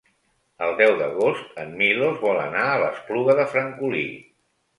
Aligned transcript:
El 0.67 0.71
deu 0.77 0.93
d'agost 1.01 1.51
en 1.63 1.75
Milos 1.81 2.17
vol 2.23 2.41
anar 2.45 2.65
a 2.71 2.81
l'Espluga 2.85 3.37
de 3.43 3.47
Francolí. 3.53 4.03